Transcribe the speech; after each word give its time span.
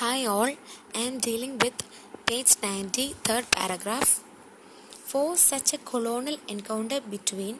Hi 0.00 0.26
all, 0.26 0.50
I 0.94 1.00
am 1.06 1.18
dealing 1.18 1.54
with 1.58 1.78
page 2.24 2.52
90, 2.62 3.14
third 3.28 3.50
paragraph. 3.50 4.22
For 5.10 5.36
such 5.36 5.72
a 5.72 5.78
colonial 5.78 6.36
encounter 6.46 7.00
between 7.00 7.56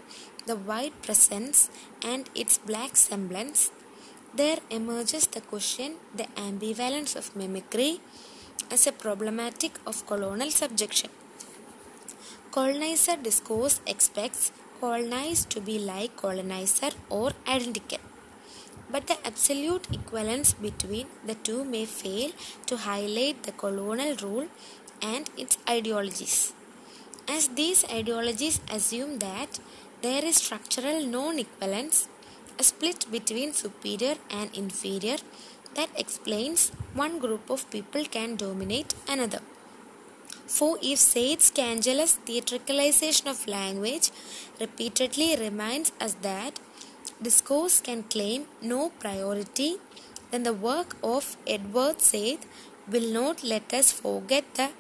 the 0.47 0.55
white 0.55 1.03
presence 1.03 1.69
and 2.01 2.31
its 2.37 2.57
black 2.59 2.97
semblance, 2.97 3.73
there 4.33 4.59
emerges 4.71 5.27
the 5.27 5.41
question 5.41 5.97
the 6.15 6.29
ambivalence 6.47 7.17
of 7.17 7.35
mimicry 7.35 8.01
as 8.71 8.87
a 8.87 8.93
problematic 8.93 9.81
of 9.85 10.07
colonial 10.07 10.53
subjection. 10.53 11.11
Colonizer 12.53 13.17
discourse 13.17 13.81
expects 13.85 14.53
colonized 14.81 15.51
to 15.51 15.61
be 15.61 15.81
like 15.81 16.17
colonizer 16.17 16.91
or 17.11 17.33
identical. 17.49 17.99
But 18.91 19.07
the 19.07 19.19
absolute 19.27 19.87
equivalence 19.93 20.55
between 20.55 21.09
the 21.27 21.35
two 21.35 21.65
may 21.65 21.85
fail 21.85 22.31
to 22.67 22.77
highlight 22.77 23.43
the 23.43 23.53
colonial 23.53 24.17
rule 24.17 24.49
and 25.03 25.29
its 25.37 25.59
ideologies. 25.69 26.53
As 27.29 27.49
these 27.49 27.85
ideologies 27.85 28.61
assume 28.71 29.19
that 29.19 29.61
there 30.01 30.25
is 30.25 30.37
structural 30.37 31.05
non 31.05 31.39
equivalence, 31.39 32.09
a 32.59 32.65
split 32.65 33.07
between 33.11 33.53
superior 33.53 34.17
and 34.31 34.57
inferior 34.57 35.19
that 35.75 35.91
explains 35.97 36.71
one 36.95 37.19
group 37.19 37.51
of 37.51 37.71
people 37.71 38.05
can 38.05 38.37
dominate 38.37 38.95
another. 39.07 39.41
For 40.47 40.79
if 40.81 40.99
Said 40.99 41.43
scandalous 41.43 42.19
theatricalization 42.27 43.27
of 43.31 43.47
language 43.47 44.11
repeatedly 44.59 45.37
reminds 45.37 45.93
us 46.01 46.17
that 46.23 46.59
discourse 47.23 47.81
can 47.81 48.03
claim 48.05 48.47
no 48.63 48.91
priority, 49.01 49.79
then 50.31 50.43
the 50.43 50.53
work 50.53 50.97
of 51.03 51.37
Edward 51.47 52.01
Said 52.01 52.39
will 52.91 53.13
not 53.13 53.43
let 53.43 53.73
us 53.73 53.93
forget 53.93 54.45
the 54.55 54.71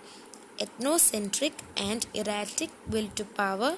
ethnocentric 0.58 1.52
and 1.76 2.06
erratic 2.14 2.70
will 2.88 3.08
to 3.16 3.24
power 3.24 3.76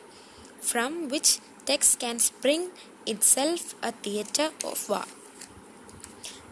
from 0.61 1.09
which 1.09 1.39
text 1.65 1.99
can 1.99 2.19
spring 2.19 2.71
itself 3.07 3.75
a 3.83 3.93
theatre 3.93 4.51
of 4.65 4.89
war. 4.89 5.05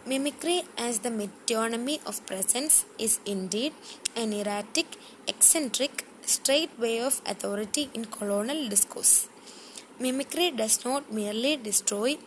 Mimicry 0.05 0.63
as 0.77 0.99
the 0.99 1.09
metonymy 1.09 1.99
of 2.05 2.25
presence 2.25 2.85
is 2.97 3.19
indeed 3.25 3.73
an 4.15 4.33
erratic, 4.33 4.97
eccentric, 5.27 6.05
straight 6.25 6.71
way 6.79 6.99
of 6.99 7.21
authority 7.25 7.89
in 7.93 8.05
colonial 8.05 8.67
discourse. 8.69 9.27
Mimicry 9.99 10.49
does 10.51 10.85
not 10.85 11.11
merely 11.11 11.57
destroy 11.57 12.17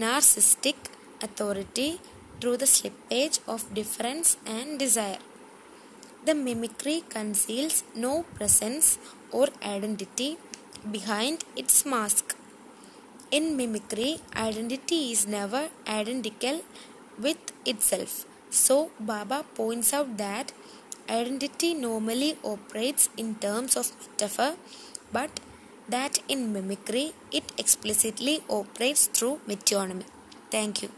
narcissistic 0.00 0.74
authority 1.22 2.00
through 2.40 2.56
the 2.56 2.70
slippage 2.76 3.38
of 3.46 3.72
difference 3.72 4.36
and 4.44 4.80
desire. 4.80 5.20
The 6.26 6.34
mimicry 6.34 7.04
conceals 7.08 7.84
no 7.94 8.24
presence 8.34 8.98
or 9.30 9.46
identity 9.62 10.38
behind 10.90 11.44
its 11.54 11.86
mask. 11.86 12.34
In 13.30 13.56
mimicry, 13.56 14.20
identity 14.34 15.12
is 15.12 15.24
never 15.26 15.68
identical 15.86 16.62
with 17.16 17.52
itself. 17.64 18.26
So, 18.50 18.90
Bhabha 19.00 19.44
points 19.54 19.92
out 19.94 20.16
that 20.16 20.52
identity 21.08 21.74
normally 21.74 22.36
operates 22.42 23.08
in 23.16 23.36
terms 23.36 23.76
of 23.76 23.92
metaphor, 24.00 24.56
but 25.12 25.30
that 25.90 26.18
in 26.28 26.52
mimicry 26.52 27.12
it 27.32 27.52
explicitly 27.58 28.42
operates 28.48 29.06
through 29.06 29.40
metonymy. 29.48 30.04
Thank 30.50 30.82
you. 30.82 30.90